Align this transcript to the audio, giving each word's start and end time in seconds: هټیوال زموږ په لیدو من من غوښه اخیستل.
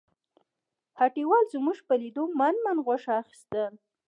هټیوال 0.99 1.45
زموږ 1.55 1.77
په 1.87 1.93
لیدو 2.01 2.23
من 2.39 2.55
من 2.65 2.77
غوښه 2.85 3.13
اخیستل. 3.21 3.73